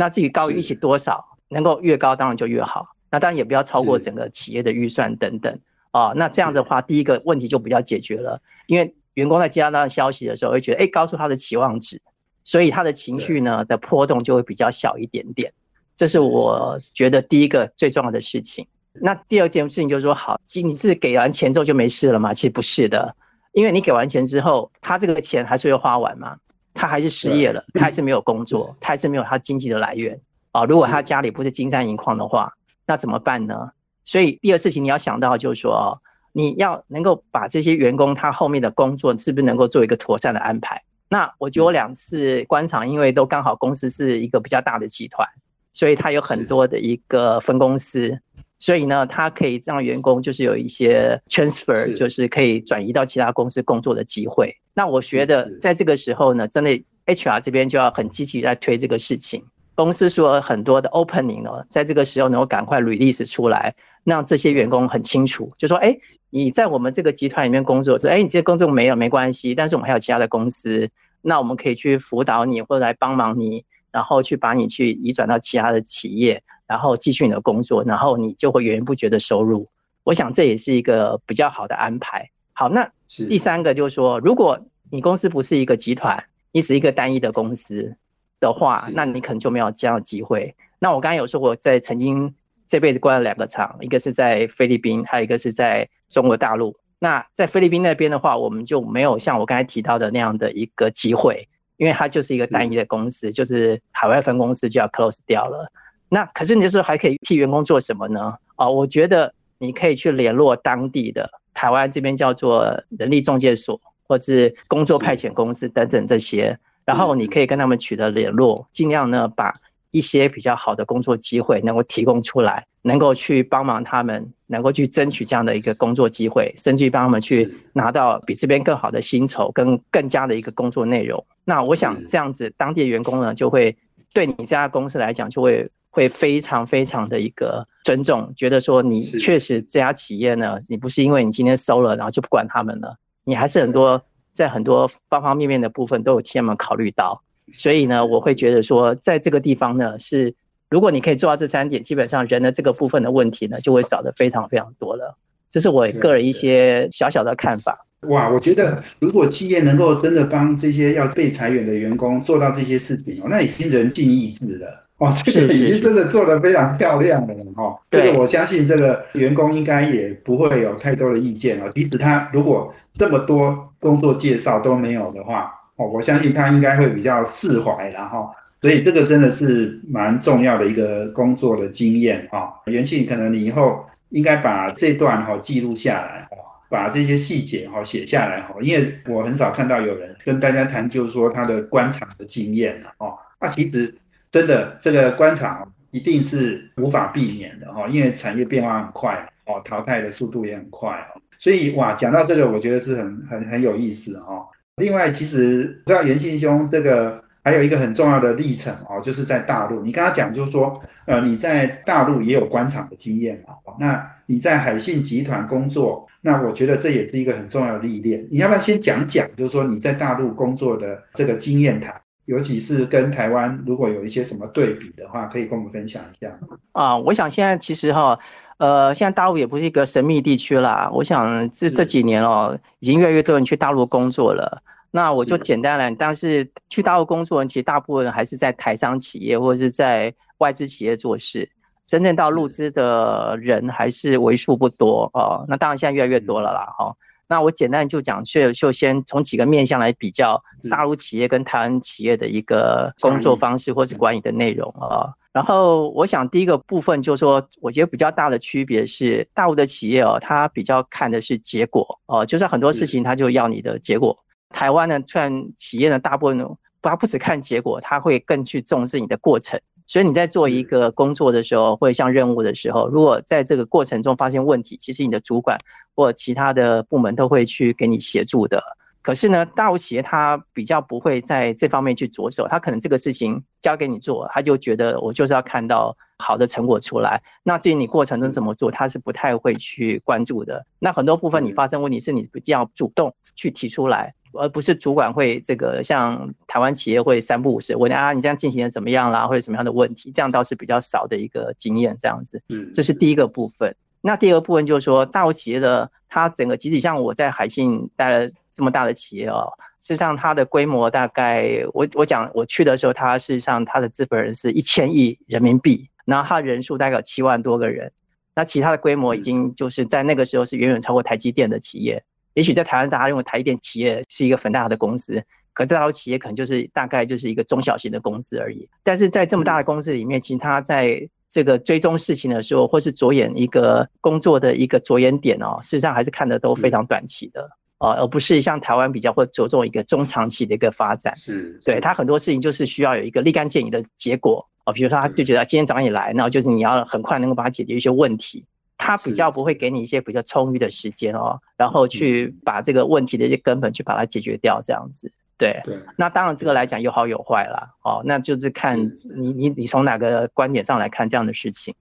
[0.00, 2.86] 那至于高于一起多少，能够越高当然就越好。
[3.10, 5.60] 那当然也不要超过整个企业的预算等等
[5.90, 6.14] 啊。
[6.16, 8.40] 那这样的话，第一个问题就比较解决了。
[8.66, 12.00] 因为员工在接到那消息的时候，会觉得哎，高出他的期望值，
[12.44, 15.52] 所以他的情绪呢的波动就会比较小一点点。
[15.94, 18.66] 这是我觉得第一个最重要的事情。
[18.94, 22.32] 那第二件事情就是说，好，你是给完钱之后就没事了吗？
[22.32, 23.14] 其实不是的，
[23.52, 26.36] 因为你给完钱之后，他这个钱还是会花完嘛。
[26.72, 30.18] 他还是失业了，他还是没有工作，他还是没有他经济的来源
[30.52, 30.64] 啊。
[30.64, 32.52] 如果他家里不是金山银矿的话，
[32.86, 33.70] 那怎么办呢？
[34.04, 36.00] 所以第二事情你要想到就是说，
[36.32, 40.82] 你要能够把这些员工他后面的工作是不是能够做一个妥善的安排？
[41.08, 45.26] 那我觉得我两次观察，因为都刚好公司是一个比较大的集团，
[45.72, 48.18] 所以他有很多的一个分公司。
[48.60, 54.54] 所以呢，他可以让员工就是有一些 transfer，就是可以转移到其他公司工作的机会。
[54.74, 56.70] 那我觉得在这个时候呢，真的
[57.06, 59.42] HR 这边就要很积极在推这个事情。
[59.74, 65.96] 公司说很多的 opening 呢，在这个时候能够赶快 release 出来，让这些员工很清楚，就说：哎，
[66.28, 70.86] 你在我们这个集团里面工作，说：哎，你这些工作没有没关系，但是我们还有其他的公司，
[71.22, 76.42] 那我们可以去辅导你或者来帮忙你，然后去把你去移转到其他的企业。
[76.66, 79.66] 然后继续你的工作，然后你就会源源不绝的收入。
[80.04, 82.30] 我想这也是一个比较好的安排。
[82.52, 84.56] 好，那第三个就是说，如果
[84.88, 86.22] 你公司不是一个集团，
[86.52, 87.92] 你是一个单一的公司
[88.38, 90.54] 的话，那你可能就没有这样的机会。
[90.78, 92.32] 那我刚才有说我在曾经
[92.68, 96.76] 这辈子关了两个厂，一个是在菲律宾，还有一个是在中国大陆。
[97.00, 101.48] 那在菲律宾那边的话，我们就没有像我刚才提到的那样的一个机会，
[101.80, 105.66] 因为它就是一个单一的公司，就是海外分公司就要 close 掉了。
[106.10, 108.34] 那可是你时候还可以替员工做什么呢？
[108.56, 119.50] 啊，我觉得你可以去联络当地的台湾这边叫做人力中介所，或是工作派遣公司等等这些，然后你可以跟他们取得联络，尽量呢把
[119.90, 131.24] 一些比较好的工作机会能够提供出来，能够去帮忙他们，能够去争取这样的一个工作机会，甚至于帮他们去拿到比这边更好的薪酬跟更加的一个工作内容。
[131.44, 133.76] 那我想这样子，当地员工呢就会
[134.12, 135.70] 对你这家公司来讲就会。
[135.92, 144.00] 会非常非常的一个尊重，觉得说你确实这家企业呢，你不是因为你今天收了，然后就不管他们了，你还是很多
[144.32, 147.20] 在很多方方面面的部分都有替他们考虑到，
[147.52, 150.32] 所以呢，我会觉得说，在这个地方呢，是
[150.70, 155.16] 如果你可以做到这三点，基本上人的这个部分的问题呢，就会少的非常非常多了。
[155.50, 157.84] 这是我个人一些小小的看法。
[158.02, 164.86] 哇，我觉得如果企业能够真的帮这些要被裁员的员工做到这些事情哦，那已经人尽义尽了。
[164.98, 167.76] 哦，这个已经真的做得非常漂亮了哈。
[167.90, 171.68] 这个我相信这个员工应该也不会有太多的意见了。
[171.72, 178.30] 即使他如果这么多工作介绍都没有的话，哦，我相信他应该会比较释怀然后，
[178.60, 182.52] 所以这个真的是蛮重要的一个工作的经验哈。
[182.66, 186.36] 元庆，可能你以后应该把这段哈记录下来哈，
[186.68, 193.14] 把这些细节哈写下来哈，因为我很少看到有人跟大家谈，就是说他的官场的经验了哦。
[193.40, 193.94] 那其实。
[194.32, 204.46] 真的，这个官场一定是无法避免的哈，因为产业变化很快哦，淘汰的速度也很快哦，所以哇，讲到这个，我觉得是很很很有意思哈。
[204.76, 209.80] 另外，其实知道元庆兄这个还有一个很重要的历程哦，就是在大陆。
[209.80, 213.54] 你刚刚讲就是说，呃，你在大陆也有官场的经验嘛？
[213.78, 218.26] 那你在海信集团工作，那我觉得这也是一个很重要的历练。
[218.30, 221.94] 你要不要先讲讲，就是说你在大陆工作的这个经验谈，
[222.26, 226.38] 尤其是跟台湾如果有一些什么对比的话，可以跟我们分享一下。
[226.72, 228.18] 啊，我想现在其实哈，
[228.58, 230.90] 呃，现在大陆也不是一个神秘地区啦。
[230.92, 234.62] 我想这这几年哦，已经越来越多人去大陆工作了。
[234.90, 241.48] 那我就简单了，但是去大陆工作人，其实大部分人还是在台商企业或者是在外资企业做事，
[241.86, 245.44] 真正到入资的人还是为数不多哦。
[245.48, 246.94] 那当然现在越来越多了啦，哈。
[247.28, 255.14] 那我简单就讲，就就先从几个面向来比较大陆企业跟台湾企业的一个工作方式或是管理的内容啊。
[255.32, 264.18] 然后我想第一个部分就是说，我觉得比较大的区别是，大陆的企业哦，它比较看的是结果哦，就是很多事情它就要你的结果。
[264.50, 269.58] 台湾呢，虽然企业呢大部分不，它不只看结果，它会更去重视你的过程。
[269.86, 275.58] 所以你在做一个工作的时候，或者像任务的时候，如果在这个过程中发现问题，其实你的主管
[275.96, 278.62] 或其他的部门都会去给你协助的。
[279.02, 287.20] 可是呢，大陆企业它比较不会在这方面去着手，他可能这个事情交给你做，他就觉得我就是要看到好的成果出来。
[287.42, 290.64] 那至于你过程中怎么做，他是不太会去关注的。
[290.78, 294.14] 那很多部分你发生问题是你比较主动去提出来。
[294.32, 302.42] 而不是主管会这个像台湾企业会三不五时问啊，你这样进行的怎么样啦，或者什么样的问题，这样倒是比较少的一个经验，这样子。
[302.48, 303.74] 嗯，这是第一个部分。
[304.02, 317.92] 那第二个部分就是说，大陆企业的它整个集体，像我在海信待了这么大的企业哦，事实上它的规模大概，我我讲我去的时候，它事实上它的资本人是一千亿人民币，然后它人数大概有七万多个人，
[318.34, 322.02] 那其他的规模已经就是在那个时候是远远超过台积电的企业。
[322.34, 328.68] 也许在台湾，大家认为台电企业是一个很大的公司，可在大陆企业可能就是大概就是一个中小型的公司而已。
[328.82, 341.14] 但是在这么大的公司里面，其实他在这个追踪事情的时候，或是着眼一个工作的一个着眼点哦，事实上还是看的都非常短期的哦，而不是像台湾比较会着重一个中长期的一个发展。
[341.16, 348.44] 是，对他很多事情就是需要有一个立竿见影的结果哦，比如说他就觉得今天早上你来，然后就是你要很快能够把它解决一些问题。
[348.82, 355.12] 他比较不会给你一些比较充裕的时间哦，然后去把这个问题的一些根本去把它解决掉，这样子。
[355.36, 355.62] 对，
[355.96, 358.78] 那当然这个来讲有好有坏啦，哦，那就是看
[359.14, 361.74] 你你你从哪个观点上来看这样的事情。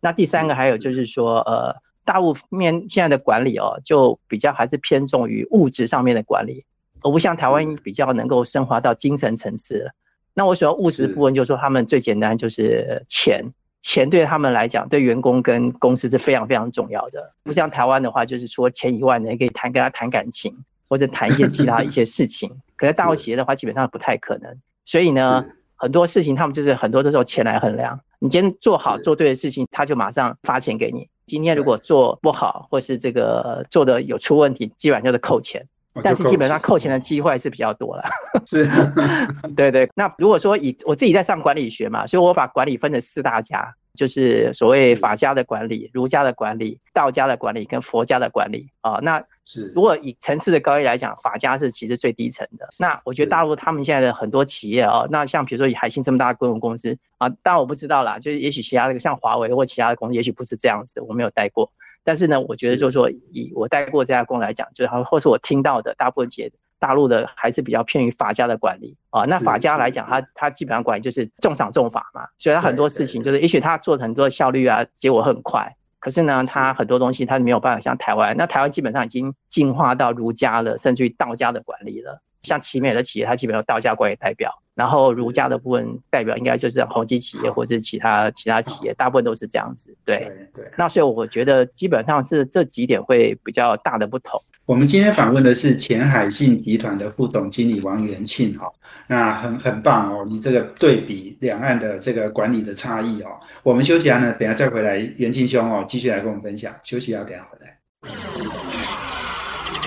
[0.00, 1.74] 那第三个还有就是说，呃，
[2.06, 6.64] 大陆面现在的管理哦，就比较还是偏重于物质上面的管理，
[7.02, 9.90] 而不像台湾比较能够升华到精神层次。
[10.32, 13.44] 那我喜欢务实部分，就是说他们最简单就是钱。
[13.86, 17.32] 钱对他们来讲，对员工跟公司是非常非常重要的。
[17.44, 20.52] 不像台湾的话，就是除了钱以外呢，可以谈跟他谈感情，
[20.88, 22.50] 或者谈一些其他一些事情。
[22.74, 24.52] 可在大陆企业的话，基本上不太可能。
[24.84, 25.46] 所以呢，
[25.76, 27.96] 很多事情他们就是很多都是用钱来衡量。
[28.18, 31.08] 你今天做好做对的事情，他就马上发钱给你。
[31.24, 35.64] 今天如果做不好，或是这个做的有出问题，基本上就是扣钱。
[36.02, 38.04] 但是基本上扣钱的机会是比较多了，
[38.46, 38.68] 是，
[39.56, 39.88] 对对。
[39.94, 48.98] 那如果说以我自己在上管理学嘛，所以我把管理分成四大家，就是所谓法家的管理、儒家的管理、道家的管理跟佛家的管理啊。
[49.02, 52.68] 那是如果以层次的高低来讲，法家是其实最低层的。
[52.78, 61.70] 那我觉得大陆他们现在的很多企业啊，那像比如说以海信这么大的规模公司啊，当然我不知道啦，就是也许其他的像华为或其他的公司，也许不是这样子，我没有待过。
[62.06, 69.24] 但是呢，我觉得就是说，以我带过这家公司来讲，就是或是我听到的大部分企业，大陆的还是比较偏于法家的管理啊。
[69.24, 75.74] 那法家来讲，他他基本上管理就是重赏重罚嘛，所以他很多事情就是，也许他做很多效率啊，结果很快。
[75.98, 82.22] 可是呢，他很多东西他没有办法像台湾，那台湾基本上已经进化到儒家了，甚至于道家的管理了。
[82.42, 89.92] 像奇美的企业，它基本上道家管理代表，然后儒家的部分代表应该就是宏基企业或者是其他其他企业，大部分都是这样子。
[90.04, 90.70] 对对。
[90.76, 94.40] 那所以我觉得基本上是这几点会比较大的不同。
[94.66, 98.70] 我们今天访问的是前海信集团的副总经理王元庆哈，
[99.06, 103.30] 那很很棒哦，你这个对比两岸的这个管理的差异哦。
[103.62, 106.74] 我们休息啊呢，等下再回来，元庆兄哦，继续来跟我们分享。
[106.82, 107.78] 休息要等下回来。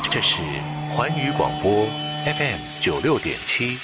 [0.09, 0.41] 这是
[0.89, 1.85] 环宇广播。
[2.25, 3.77] FM 九六点七，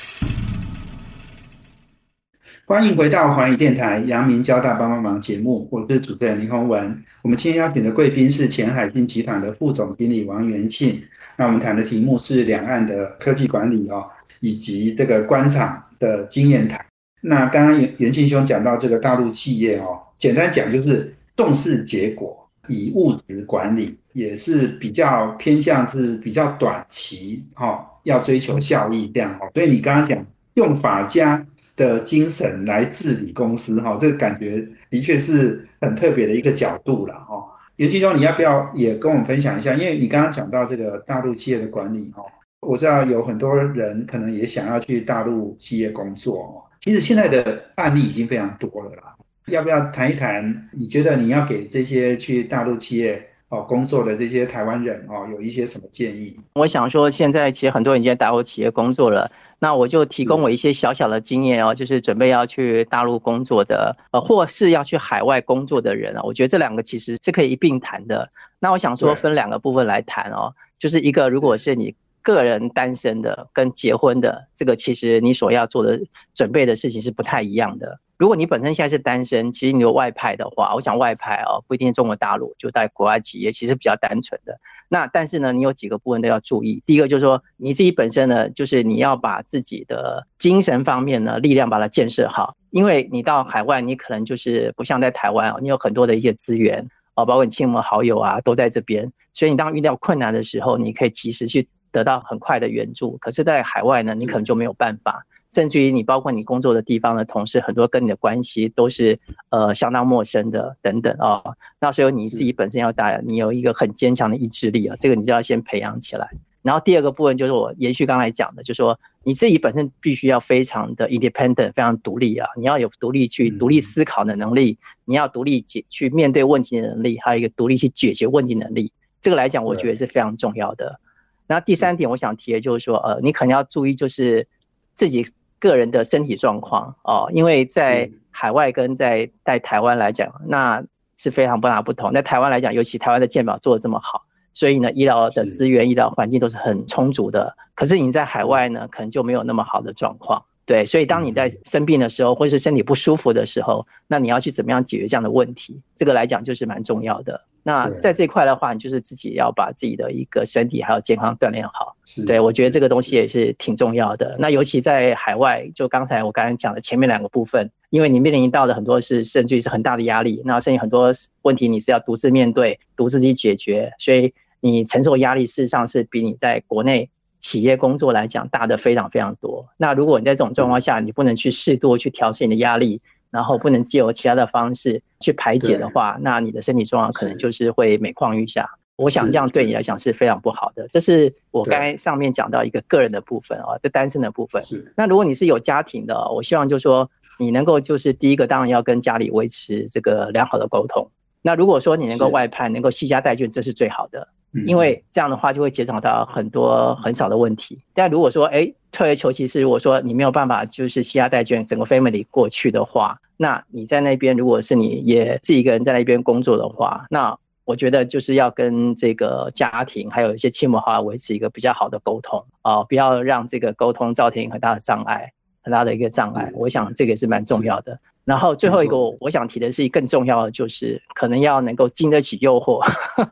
[2.68, 7.04] 欢迎回到环宇电台阳明交大帮帮忙节目，我是主持人林宏文。
[7.22, 11.00] 我们今天邀请的贵宾是前海信集团的副总经理王元庆。
[11.38, 14.04] 那我们谈的题目是两岸的科技管理哦，
[14.40, 16.84] 以及这个官场的经验谈。
[17.22, 27.86] 那刚刚元元庆兄讲到这个大陆企业哦，简单讲就是重视结果，以物质管理，也是比较偏向是比较短期哈。
[28.06, 30.26] 要追求效益这样哦，所以你刚刚讲
[30.56, 37.44] 用法家的精神来治理公司哈，这个感觉的确是很特别的一个角度了哈。
[37.76, 39.74] 尤其说你要不要也跟我们分享一下？
[39.74, 42.24] 因为你刚刚讲到这个大陆企业的管理哈，
[42.62, 46.64] 我知道有很多人可能也想要去大陆企业工作哦。
[46.82, 49.16] 其实现在的案例已经非常多了啦，
[49.48, 50.70] 要不要谈一谈？
[50.72, 53.28] 你觉得你要给这些去大陆企业？
[53.56, 56.38] 哦，工作的这些台湾人哦，有一些什么建议？
[56.56, 68.30] 我想说，现在其实很多人已经在大陆企业工作了，那我就提供我一些小小的经验哦，就是准备要去大陆工作的，呃，或是要去海外工作的人啊，我觉得这两个其实是可以一并谈的。
[68.60, 71.96] 那我想说，分两个部分来谈哦，就是一个，如果是你。
[72.26, 76.02] 个人单身的跟结婚的这个，其实你所要做的
[76.34, 78.00] 准备的事情是不太一样的。
[78.18, 84.58] 如果你本身现在是单身，其实你有外派的话，我想外派哦，不一定中国大陆，就在国外企业，其实比较单纯的。
[84.88, 86.82] 那但是呢，你有几个部分都要注意。
[86.86, 101.68] 第一个就是说，你自己本身呢，就是你要把自己的精神方面呢力量把它建设好，因为你到海外，你可能就是不像在台湾哦，你有很多的一些资源哦，包括你亲朋好友啊都在这边，所以你当遇到困难的时候，你可以及时去。
[101.92, 109.18] 得到很快的援助，可是，在海外呢，你可能就没有办法，甚至于你包括你工作的地方的同事，很多跟你的关系都是
[109.52, 111.56] 呃相当陌生的等等哦。
[111.80, 116.30] 那所以你自己本身要带，你有一个很坚强的意志力啊，这个你就要先培养起来。
[116.62, 128.92] 然后第二个部分就是我延续刚才讲的，就是说你自己本身必须要非常的 independent，非常独立啊，你要有独立去独立思考的能力，你要独立解去面对问题的能力，还有一个独立去解决问题能力。
[129.22, 131.00] 这个来讲，我觉得是非常重要的。
[131.48, 134.48] 那第三点，我想提的就是说，呃，你可能要注意，就是
[134.96, 135.24] 自己
[135.60, 140.84] 个人的身体状况哦，因为在海外跟在在台湾来讲，那
[141.18, 142.12] 是非常不大不同。
[142.14, 147.56] 在台湾来讲，尤其台湾的健保做的这么好，所以呢，医疗的资源、医疗环境都是很充足的。
[147.74, 150.44] 可是你在海外呢，可能就没有那么好的状况。
[150.66, 155.80] 对，所以当你在生病的时候，或是身体不舒服的时候，那你要去怎么样解决这样的问题？
[155.96, 157.40] 这个来讲就是蛮重要的。
[157.68, 161.96] 那在这块的话，你就是自己要把自己的一个身体还有健康锻炼好。
[162.28, 164.36] 对，我觉得这个东西也是挺重要的。
[164.38, 179.68] 那尤其在海外，就刚才我刚才讲的前面两个部分，因为你面临到的很多是甚至于是很大的压力，那甚至很多问题你是要独自面对、独自去解决，所以你承受压力事实上是比你在国内企业工作来讲大的非常非常多。
[179.76, 183.02] 那如果你在这种状况下，你不能去适度去调节你的压力。
[183.36, 188.66] 然后不能借由其他的方式去排解的话，那你的身体状况可能就是会每况愈下。
[188.96, 190.88] 我想这样对你来讲是非常不好的。
[190.88, 194.64] 这是我刚才上面讲到一个个人的部分啊，这单身的部分。
[194.96, 201.06] 那如果你是有家庭的，我希望就是说你能够就是第一个当然要跟家里维持这个良好的沟通。
[201.42, 204.26] 那如果说你能够外派，能够惜家带眷，这是最好的，
[204.66, 207.82] 因为这样的话就会减少到很多很少的问题。
[207.94, 225.34] 但如果说哎退而求其次，如果说你没有办法就是惜家带眷，整个 family 过去的话，那你在那边如果是你也自己一个人在那边工作的话，那我觉得就是要跟这个家庭还有一些亲朋好友维持一个比较好的沟通啊，不要让这个沟通造成很大的障碍，
[225.66, 226.52] 很大的一个障碍。
[226.54, 228.00] 我想这个是蛮重要的。
[228.24, 232.84] 然后最后一个，我想提的是更重要的，就是可能要能够经得起诱惑，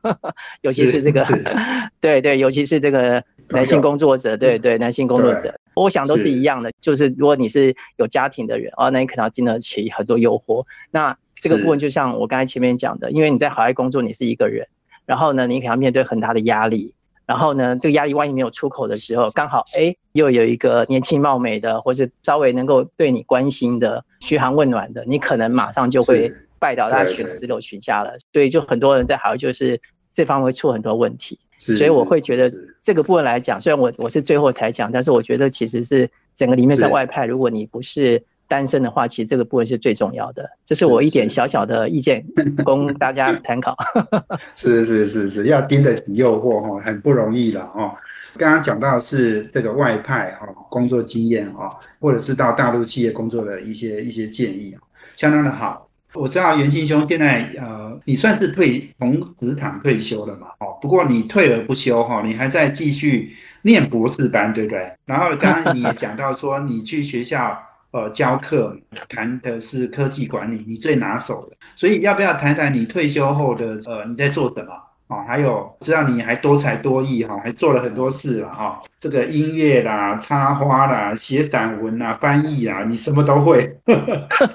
[0.62, 1.26] 尤其是这个，
[2.02, 6.72] 对对，尤其是这个男性工作者，对对，男性工作者，我想都是一样的。
[6.82, 10.64] 就是如果你是有家庭的人啊，那你可能要经得起很多诱惑。
[10.92, 14.68] 那这个部分就像我刚才前面讲的，因为你在海外工作，你是一个人，
[15.06, 16.94] 然后呢，你可能要面对很大的压力。
[17.26, 28.16] 然后呢，这个压力万一没有出口的时候，刚好哎，又有一个年轻貌美的，或是稍微能够对你关心的、嘘寒问暖的，你可能马上就会拜倒他寻石榴裙下了。
[28.34, 29.80] 所以就很多人在海外就是
[30.14, 31.40] 这方面会出很多问题。
[31.58, 38.24] 所以我会觉得这个部分来讲，虽然我我是最后才讲，但是我觉得其实是整个里面在外派，如果你不是。
[38.54, 42.24] 单身的话，其实这个部分是最重要的，这是我一点小小的意见，
[42.64, 43.76] 供大家参考。
[44.56, 47.92] 是是是是，要经得起诱惑哈，很不容易的哦。
[48.38, 54.78] 刚刚讲到是这个外派哈，工作经验哈，或者是到大陆企业工作的一些一些建议
[55.16, 55.90] 相当的好。
[56.14, 60.50] 我知道袁庆兄现在呃，你算是退从职场退休了嘛？
[60.60, 64.92] 哦，不过你退而不休哈，你还在继续念博士班，对不对？
[65.08, 67.60] 然后刚刚你也讲到说，你去学校。
[67.94, 68.76] 呃，教课
[69.08, 74.74] 谈的是科技管理，你最拿手的，所以要不要谈谈你退休后的呃你在做什么
[75.08, 75.24] 哦？
[75.28, 78.82] 还有知道你还多才多艺哈，还做了很多事了哈。
[79.00, 83.78] 这个音乐啦、插花啦、写散文啦、翻译啦，你什么都会，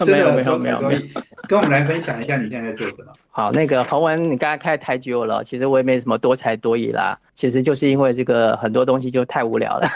[0.02, 1.10] 真 没有的没有没有没有都可以。
[1.46, 3.12] 跟我们来分享一下你现在在做什么？
[3.38, 9.88] 好，那个洪文，你刚才开得太久了，其实我也没什么多才多艺啦，其实就是因为这个很多东西就太无聊了，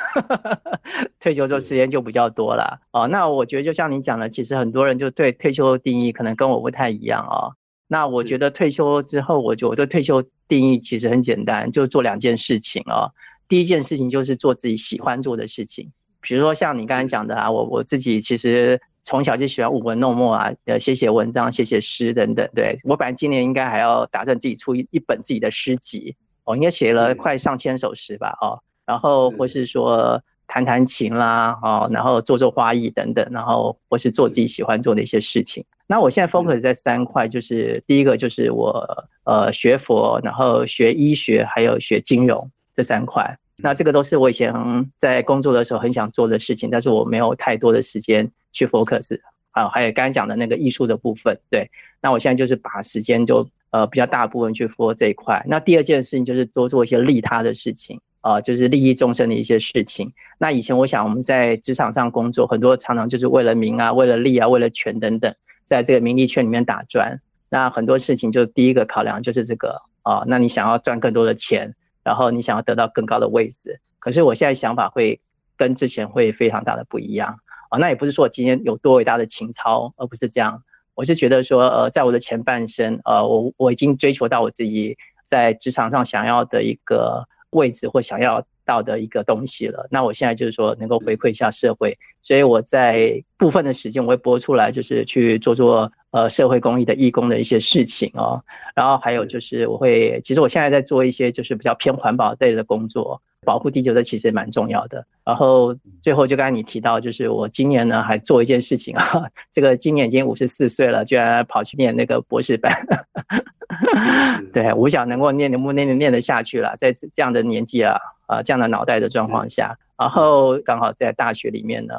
[1.19, 3.09] 退休之后时间就比较多了哦。
[3.09, 7.51] 那我觉得就像你讲的，其实很多人就对退休的定义可能跟我不太一样哦。
[7.89, 13.11] 那我觉得退休之后，我就我对退休定义其实很简单，就做两件事情哦。
[13.49, 15.91] 第一件事情就是做自己喜欢做的事情，
[16.21, 22.49] 比如说像你刚才讲的啊，我我自己其实从小就喜欢舞文弄墨啊，呃，写写文章、写写诗等等。
[22.55, 35.65] 对我本来今年应该还要打算自己出一一本自己的诗集，我应该写了快上千首诗吧，哦，然后或是说弹弹琴啦，哦，然后做做花艺等等，然后或是做自己喜欢做的一些事情。
[35.87, 38.87] 那我现在 focus 在三块，就是第一个就是我
[39.25, 43.37] 呃学佛，然后学医学，还有学金融这三块。
[43.63, 44.53] 那这个都是我以前
[44.99, 49.19] 在工作的时候很想做的事情，但是我没有太多的时间去 focus
[49.53, 49.69] 啊。
[49.69, 51.71] 还有刚才讲的那个艺术的部分，对。
[52.01, 55.41] 那我现在就是把时间就呃比较大部分去 for 这一块。
[55.47, 60.13] 那第二件事情就是多做一些利他的事情啊、就是利益众生的一些事情。
[60.39, 65.35] 那以前我想我们在职场上工作，很多常常就是为了名啊、为了利啊、为了权等等，
[65.65, 67.21] 在这个名利圈里面打转。
[67.51, 71.75] 那很多事情就第一个考量就是这个啊、那你想要赚更多的钱，
[72.05, 73.81] 然后你想要得到更高的位置。
[73.99, 75.21] 可是我现在想法会
[75.57, 77.39] 跟之前会非常大的不一样
[77.69, 80.63] 啊、那也不是说我今天有多伟大的情操，而不是这样。
[80.95, 84.95] 我是觉得说，呃，在我的前半生，呃，我我已经追求到我自己
[85.25, 89.89] 在职场上想要的一个位置或想要到的一个东西了。
[89.91, 98.41] 那我现在就是说能够回馈一下社会，所以我在部分的时间我会拨出来，就是去做做呃社会公益的义工的一些事情哦。
[98.75, 105.05] 然后还有就是我会，其实我现在在做一些就是比较偏环保类的工作，保护地球的其实蛮重要的。
[105.25, 112.73] 然后最后就刚才你提到，就是我今年呢还做一件事情啊， 这个今年已经五十四岁了，居然跑去念那个博士班。
[114.53, 117.97] 对，我想能够念能不能念念得下去了，在这样的年纪啊，
[118.27, 121.95] 啊这样的脑袋的状况下，然后刚好在大学里面呢，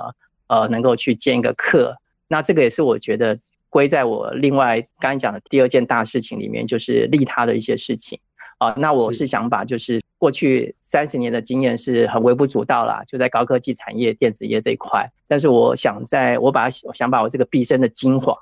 [0.48, 1.96] 呃，能够去兼一个课，
[2.28, 3.38] 那这个也是我觉得
[3.74, 8.20] 归在我另外刚才讲的第二件大事情里面，就是利他的一些事情。
[8.60, 15.12] 啊，那我是是想把就是过去三十年的经验是很微不足道啦，就在高科技产业、电子业这一块。
[15.28, 18.38] 但是我想在，我把我想把我这个毕生的精华，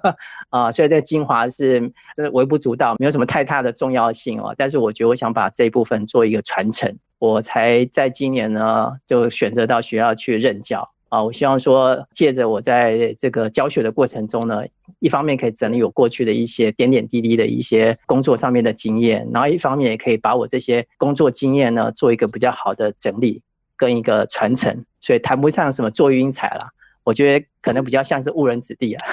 [0.48, 1.78] 啊，所以这个精华是
[2.16, 4.54] 真的微不足道，没有什么太大的重要性哦。
[4.56, 10.90] 但是我觉得我想把这一部分做一个传承，我才在今年呢就选择到学校去任教。
[11.10, 14.62] 啊，我希望说，借着我在这个教学的过程中呢，
[15.00, 23.42] 一方面可以整理我过去的一些点点滴滴的一些工作上面的经验，然后一方面也可以把我这些工作经验呢做一个比较好的整理
[23.76, 26.70] 跟一个传承，所以谈不上什么做育英才啦，
[27.02, 29.06] 我觉得可能比较像是误人子弟啊。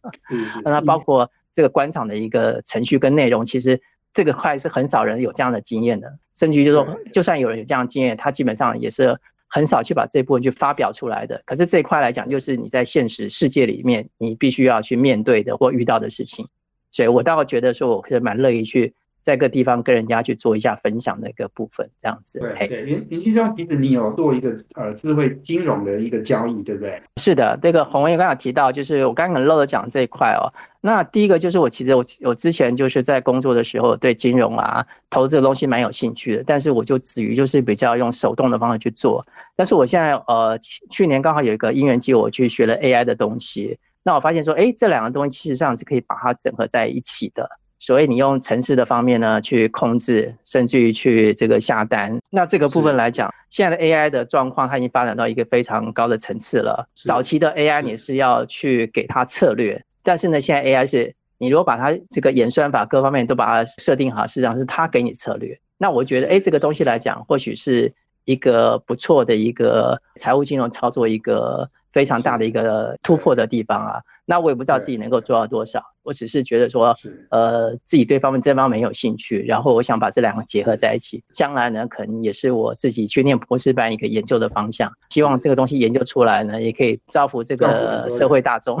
[0.64, 3.78] 那包括这个官场的一个程序跟内容，其实
[4.14, 9.14] 这个块是很少人有这样的经验的，甚至于就是说，就算有人有这样的经验，他基本上也是
[9.48, 11.42] 很少去把这部分去发表出来的。
[11.44, 16.46] 可是这一块来讲，就是你在现实世界里面，你必须要去面对的或遇到的事情。
[16.90, 18.94] 所以我倒觉得说，我是蛮乐意去
[19.28, 22.38] 在各地方跟人家去做一下分享的一个部分，这样子。
[22.38, 26.98] 对对，林林先生，其实你有做一个呃智慧金融的一个交易，对不对？
[27.18, 30.48] 是的，这个洪文也刚刚有提到，就是我刚刚很漏了讲这一块哦。
[30.80, 39.22] 那第一个就是我其实我我之前就是在工作的时候对金融啊投资的东西蛮有兴趣的，但是我就止于就是比较用手动的方式去做。
[39.54, 47.46] 但是我现在呃去去年刚好有一个因缘机会，我去学了 AI 的东西，那我发现说，哎，这两个东西其实上是可以把它整合在一起的。
[47.80, 52.18] 所以你用城市的方面呢去控制，甚至于去这个下单。
[52.30, 56.88] 那这个部分来讲，现在的 AI 的状况，它已经发展到一个非常高的层次了。
[57.04, 65.58] 早期的 AI 你是要去给它策略，但是呢，现在 AI 是你如果把它这个演算法各方面都把它设定好，实际上是它给你策略。
[65.76, 67.92] 那我觉得，是哎，这个东西来讲，或许是
[68.24, 74.00] 一个不错的一个财务金融操作一个非常大的一个突破的地方啊。
[74.30, 76.94] 那我也不知道自己能够做到多少，我只是觉得说，
[77.30, 84.92] 呃，自己对方面这方面有兴趣，然后我想把这两个结合在一起，将来呢，可能也是我自己去念博士班一个研究的方向。
[85.08, 88.78] 希望这个东西研究出来呢，也可以造福这个社会大众，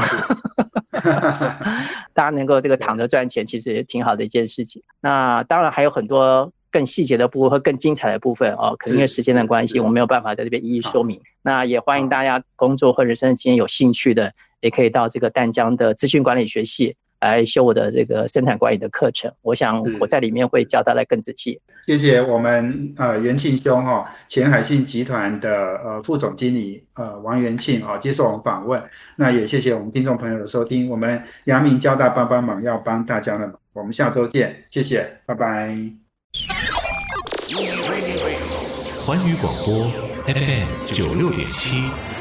[2.12, 4.82] 大家能够这个躺着赚钱，其实也挺好的一件事情。
[5.00, 11.18] 那当然还有很多更细节的部分和更精彩的部分哦，可能因为时间的关系，我没有办法在这边一一说明。
[11.40, 14.30] 那也欢迎大家工作或人生的经验有兴趣的，
[14.60, 19.32] 也可以到这个淡江的资讯管理学系来修我的这个生产管理的课程。
[19.42, 21.60] 我想我在里面会教大家更仔细。
[21.86, 25.50] 谢谢我们呃元庆兄哈，前海信集团的
[25.84, 28.82] 呃副总经理呃王元庆啊接受我们访问。
[29.16, 30.90] 那也谢谢我们听众朋友的收听。
[30.90, 35.74] 我们阳明交大帮帮忙要帮大家的忙，我们下周见，谢谢，拜拜。
[39.06, 39.90] 环宇广播
[40.26, 42.17] FM 九六点七。